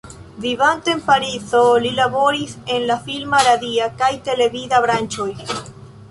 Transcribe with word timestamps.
Vivante 0.43 0.91
en 0.95 1.01
Parizo 1.09 1.59
li 1.83 1.91
laboris 1.99 2.55
en 2.75 2.87
la 2.91 2.97
filma, 3.09 3.41
radia 3.49 3.89
kaj 3.99 4.09
televida 4.31 4.79
branĉoj. 4.87 5.29